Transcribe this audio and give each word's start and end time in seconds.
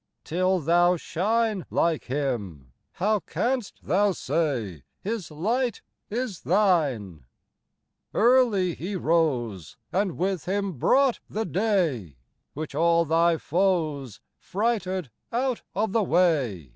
Till 0.23 0.59
thou 0.61 0.97
shine 0.97 1.63
Like 1.69 2.05
Him, 2.05 2.71
how 2.93 3.19
canst 3.19 3.83
thou 3.85 4.13
say 4.13 4.81
His 4.99 5.29
light 5.29 5.83
is 6.09 6.41
thine? 6.41 7.25
Early 8.11 8.73
he 8.73 8.95
rose, 8.95 9.77
And 9.91 10.17
with 10.17 10.45
Him 10.45 10.73
brought 10.79 11.19
the 11.29 11.45
day, 11.45 12.17
Which 12.55 12.73
all 12.73 13.05
thy 13.05 13.37
foes 13.37 14.19
Frighted 14.39 15.11
out 15.31 15.61
of 15.75 15.91
the 15.91 16.01
way. 16.03 16.69